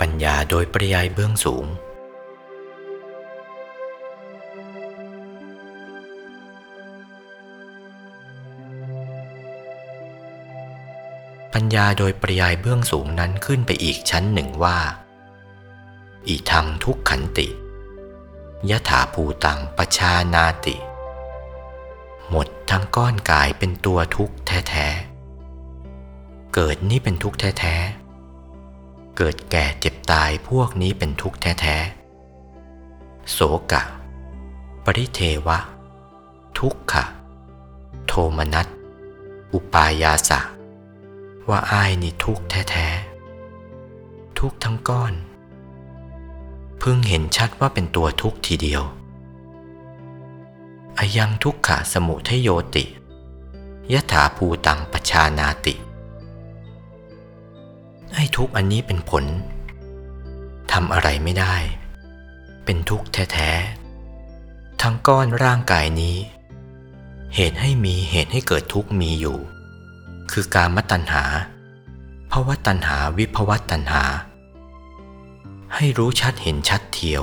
[0.00, 1.66] ปัญญาโดยปริยายเบื้องสูง
[11.54, 14.78] ปัญญาโดยปริยายเบื้องสูงนั้นขึ้นไปอีกชั้นหนึ่งว่า
[16.26, 17.48] อีทังทุกขันติ
[18.70, 20.76] ยถาภูตังปชานาติ
[22.30, 27.99] หมดทั้งก้อนกายเป็นตัวทุกข์แท้ๆ เกิดนี่เป็นทุกข์แท้ๆ
[29.16, 33.38] เกิดแก่เจ็บตายพวกนี้เป็นทุกข์แท้ๆ โส
[33.72, 33.82] กะ
[34.84, 35.58] ปริเทวะ
[36.58, 37.04] ทุกขะ
[38.06, 38.66] โทมนัส
[39.52, 40.40] อุปายาสะ
[41.48, 45.14] ว่าอายนี่ทุกข์แท้ๆ ทุกข์ทั้งก้อน
[46.78, 48.82] เพิ่งเห็นชัดว่าเป็นตัวทุกข์ทีเดียว
[50.98, 52.84] อายังทุกขะสมุทโยติ
[53.92, 55.74] ยถาภูตังปชานาติ
[58.14, 59.24] ไอ้ทุกอันนี้เป็นผล
[60.72, 61.54] ทำอะไรไม่ได้
[62.64, 66.16] เป็นทุกข์แท้ๆ ทั้งก้อนร่างกายนี้
[67.34, 69.38] เหตุให้มีเหตุให้เกิดทุกข์มีอยู่
[70.32, 71.24] คือการมตัณหา
[72.32, 74.04] ภาวะตัณหาวิภวะตัณหา
[75.74, 77.22] ให้รู้ชัดเห็นชัดเทียว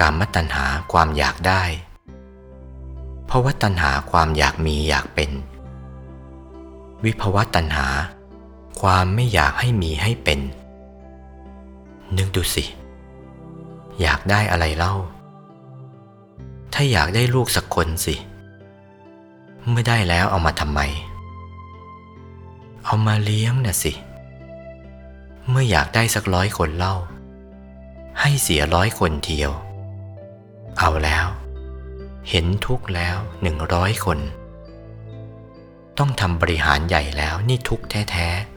[0.00, 1.62] การมตัณหาความอยากได้
[3.30, 5.30] ภาวะตัณหาความอยากมีอยากเป็น
[7.04, 7.86] วิภวะตัณหา
[8.80, 10.40] ความไม่อยากให้มีให้เป็น
[12.16, 12.64] นึกดูสิ
[14.00, 14.94] อยากได้อะไรเล่า
[16.72, 18.14] ถ้าอยากได้ลูกสักคนสิ
[19.68, 20.80] เมื่อได้แล้วเอามาทำไม
[22.84, 23.92] เอามาเลี้ยงน่ะสิ
[25.48, 26.94] เมื่ออยากได้สักร้อยคนเล่า
[28.20, 29.52] ให้เสียร้อยคนเทียว
[30.78, 31.26] เอาแล้ว
[32.30, 34.18] เห็นทุกแล้วหนึ่งร้อยคน
[35.98, 38.55] ต้องทำบริหารใหญ่แล้วนี่ทุกแท้ ๆ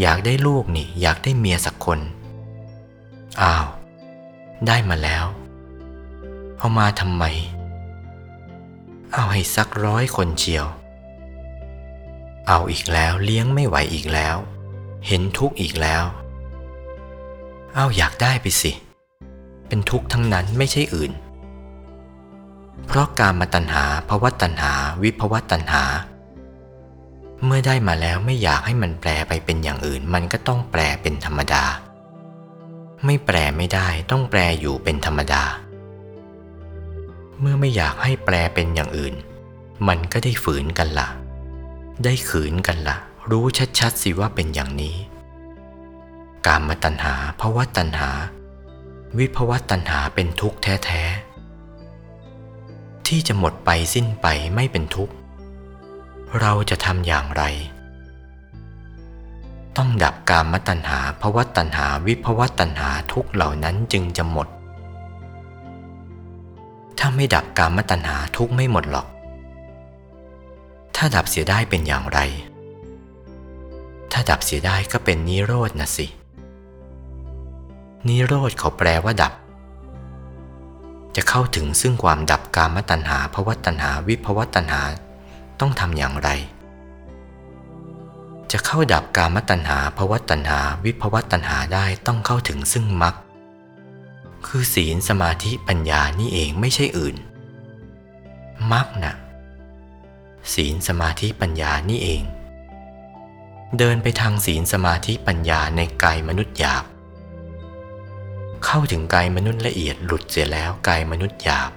[0.00, 1.98] อยากได้ลูกนี่ อยากได้เมียสักคน
[3.42, 3.66] อ้าว
[4.66, 5.26] ได้มาแล้ว
[6.58, 7.24] เอามาทำไม
[9.14, 10.66] เอาให้สักร้อยคนเชียว
[12.48, 14.36] เอาอีกแล้วเลี้ยงไม่ไหวอีกแล้ว
[15.06, 16.04] เห็นทุกข์อีกแล้ว
[17.74, 18.72] เอาอยากได้ไปสิ
[19.68, 21.12] เป็นทุกข์ทั้งนั้นไม่ใช่อื่น
[22.86, 25.84] เพราะการมาตัณหาภาวะตัณหา วิภวะตัณหา
[27.44, 31.64] เมื่อได้มาแล้วไม่อยากให้มันแปลไปเป็นอย่างอื่น มันก็ต้องแปลเป็นธรรมดา
[33.04, 35.42] ไม่แปลไม่ได้ต้องแปลอยู่เป็นธรรมดา
[37.40, 39.14] เมื่อไม่อยากให้แปลเป็นอย่างอื่น
[39.88, 41.08] มันก็ได้ฝืนกันละ่ะ
[42.04, 42.96] ได้ขืนกันละ่ะ
[43.30, 43.44] รู้
[43.78, 44.96] ชัดๆสิว่าเป็นอย่างนี้
[46.46, 48.10] การมาตัณหาภาวะตัณหา
[49.18, 55.14] วิภวะตัณหาเป็นทุกข์แท้ๆที่จะหมดไปสิ้นไปไม่เป็นทุกข์
[56.38, 57.42] เราจะทำอย่างไร
[59.76, 64.48] ต้องดับกามตัณหาภวตัณหาวิภวตัณหาทุกเหล่านั้นจึงจะหมด
[66.98, 69.06] ถ้าไม่ดับกามตัณหาทุกไม่หมดหรอก
[70.96, 72.18] ถ้าดับเสียได้เป็นอย่างไร
[74.12, 76.06] ถ้าดับเสียได้ก็เป็นนิโรธนะสิ
[78.08, 79.32] นิโรธเขาแปลว่าดับ
[81.16, 84.82] จะเข้าถึงซึ่งความดับกามตัณหาภวตัณหาวิภวตัณหา
[85.60, 86.30] ต้องทำอย่างไร
[88.52, 93.14] จะเข้าดับกามตัณหาภวตัณหาวิภวตัณหาได้ต้องเข้าถึงซึ่งมรรค
[94.46, 97.16] คือศีลสมาธิปัญญานี่เองไม่ใช่อื่น
[98.72, 99.16] มรรคนะ่ะ
[100.54, 102.22] ศีลสมาธิปัญญานี่เอง
[103.78, 106.84] เดินไปทางศีลสมาธิปัญญาในกายมนุษย์หยาบ
[108.64, 111.70] เข้าถึงกายมนุษย์ละเอียดหลุดเสียแล้วกายมนุษย์หยาบ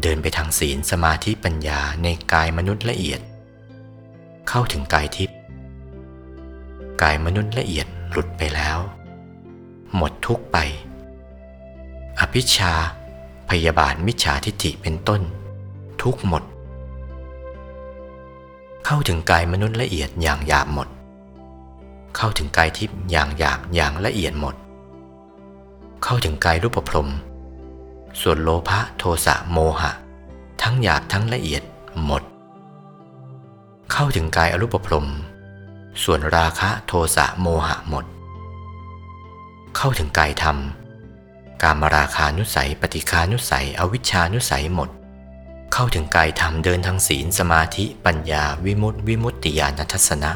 [0.00, 3.20] เดินไปทางศีลสมาธิปัญญาในกายมนุษย์ละเอียด
[4.48, 5.38] เข้าถึงกายทิพย์
[7.02, 8.78] กายมนุษย์ละเอียดหลุดไปแล้ว
[9.96, 10.56] หมดทุกไป
[12.20, 12.72] อภิชา
[13.50, 15.20] พยาบาทมิจฉาทิฏฐิเป็นต้น
[16.02, 16.42] ทุกหมด
[18.86, 20.88] เข้าถึงกายมนุษย์ละเอียดอย่างหยาบหมด
[22.16, 24.54] เข้าถึงกายทิพย์อย่างหยาบอย่างละเอียดหมด
[26.04, 27.10] เข้าถึงกายรูปพรม
[28.20, 29.92] ส่วนโลภะโทสะโมหะ
[30.62, 31.62] ทั้งหยาบทั้งละเอียด
[32.04, 32.22] หมด
[33.92, 35.08] เข้าถึงกายอรูปพรม
[36.02, 38.04] ส่วนราคะโทสะโมหะหมด
[39.76, 40.56] เข้าถึงกายธรรม
[41.62, 44.90] กามราคานุสัย ปฏิคานุสัย อวิชชานุสัยหมด
[45.72, 50.32] เข้าถึงกายธรรมเดินทางศีลสมาธิปัญญาวิมุตติวิมุตติญาณทัศนะ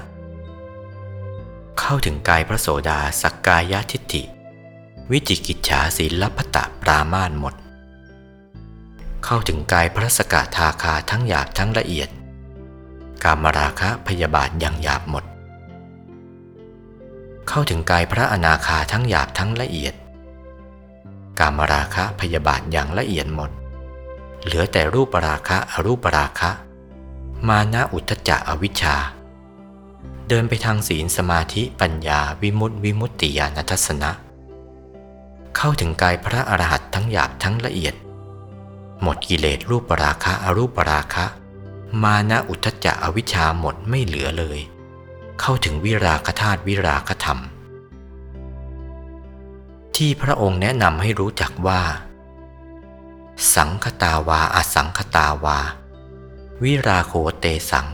[1.81, 4.23] เข้าถึงกายพระโสดาสักกายทิฏฐิ
[5.11, 7.55] วิจิกิจฉาศีลพัตะปรามาณหมด
[9.27, 12.09] เข้าถึงกายพระสกทาคาทั้งหยาบทั้งละเอียด
[13.25, 15.25] กามราคะพยาบาทอย่างหยาบหมด
[17.49, 19.95] เข้าถึงกายพระอนาคาทั้งหยาบทั้งละเอียด
[21.39, 23.51] กามราคะพยาบาทอย่างละเอียดหมด
[24.45, 26.51] เหลือแต่รูปราคะอรูปราคะ
[27.49, 28.97] มานะอุทธจะอวิชชา
[30.29, 34.11] เดินไปทางศีลสมาธิปัญญาวิมุตติวิมุตติญาณทัศนะ
[35.57, 37.95] เข้าถึงกายพระอรหันต์ทั้งหยาบทั้งละเอียด
[39.03, 41.25] หมดกิเลสรูปราคะอรูปราคะ
[42.03, 44.59] มานะอุทธจะอวิชชาหมดไม่เหลือเลย
[45.41, 47.41] เข้าถึงวิราคธาตุวิราคธรรม
[49.97, 51.83] ที่พระองค์แนะนำให้รู้จักว่า
[53.55, 55.59] สังคตาวาอสังคตาวา
[56.63, 57.89] วิราโคเตสัง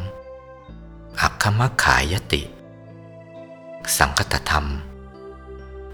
[1.20, 2.42] อัคคมขายติ
[3.98, 4.66] สังคตธรรม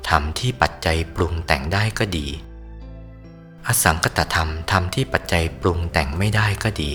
[0.08, 2.26] ธรรมที่ปัจจัยปรุงแต่งได้ก็ดี
[3.70, 6.92] อสังคตธรรมธรรมที่ปัจจัยปรุงแต่งไม่ได้ก็ดี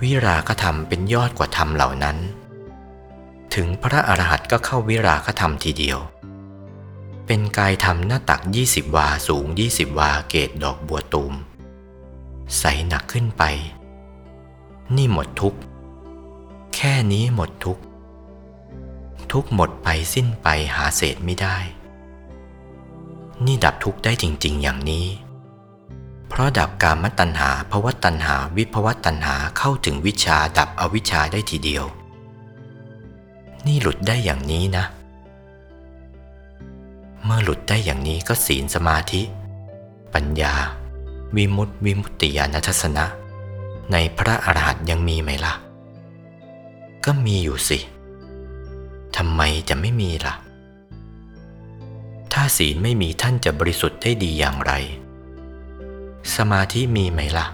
[0.00, 2.16] วิราคธรรมเป็นยอดกว่าธรรมเหล่านั้น
[3.54, 5.98] ถึงพระอรหันต์ก็เข้าวิราคธรรมทีเดียว
[7.26, 11.34] เป็นกายธรรมหน้าตัก 20 วาสูง 20 วาเกตดอกบัวตูม
[12.58, 13.42] ใสหนักขึ้นไป
[14.96, 15.60] นี่หมดทุกข์
[16.74, 17.82] แค่นี้หมดทุกข์
[19.32, 21.56] ทุกข์หมดไปสิ้นไปหาเศษไม่ได้
[23.44, 25.06] นี่ดับทุกข์ได้จริง ๆ อย่างนี้
[26.30, 31.84] เพราะดับกามตัณหาภวตัณหา วิภวตัณหาเข้าถึงวิชาดับอวิชชาได้ทีเดียว
[33.66, 34.84] นี่หลุดได้อย่างนี้นะ
[37.24, 39.22] เมื่อหลุดได้อย่างนี้ก็ศีลสมาธิ
[40.14, 40.54] ปัญญา
[41.36, 43.04] วิมุตติวิมุตติญาณทัศนะ
[43.92, 45.54] ในพระอรหันต์ยังมีไหมล่ะ
[47.04, 47.78] ก็มีอยู่สิ
[49.16, 50.34] ทำไมจะไม่มีล่ะ
[52.32, 54.72] ถ้าศีลไม่มีท่านจะบริสุทธิ์ได้ดีอย่างไร
[56.36, 57.46] สมาธิมีไหมล่ะ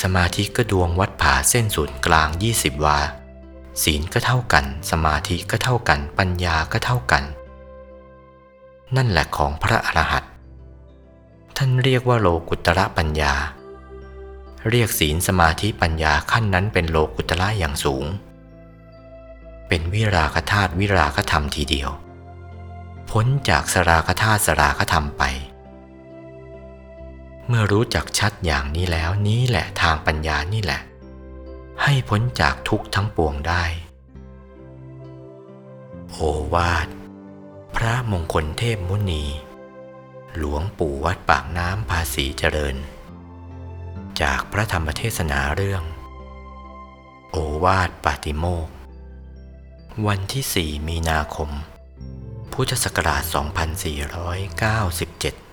[0.00, 2.98] สมาธิก็ดวงวัดผ่าเส้นศูนย์กลาง 20 วา
[3.82, 7.24] ศีลก็เท่ากัน สมาธิก็เท่ากัน ปัญญาก็เท่ากัน
[8.96, 10.30] นั่นแหละของพระอรหันต์
[11.56, 13.34] ท่านเรียกว่าโลกุตระปัญญา
[14.70, 18.04] เรียกศีลสมาธิปัญญาขั้นนั้นเป็นโลกุตระอย่างสูง
[19.68, 21.90] เป็นวิราคธาตุวิราคธรรมทีเดียว
[23.10, 25.22] พ้นจากสราคธาตุสราคธรรมไป
[27.52, 30.80] มื่อรู้จักชัดอย่างนี้แล้วนี้แหละทางปัญญานี่แหละ
[31.82, 33.64] ให้พ้นจากทุกข์ทั้งปวงได้
[36.12, 36.18] โอ
[36.54, 36.88] วาท
[37.76, 39.24] พระมงคลเทพมุนี
[40.36, 42.76] หลวงปู่วัดปากน้ำภาษีเจริญ
[44.20, 45.82] จากพระธรรมเทศนาเรื่อง
[47.30, 48.68] โอวาทปาติโมก
[50.06, 51.50] วันที่ 4 มีนาคม
[52.52, 55.51] พุทธศักราช 2497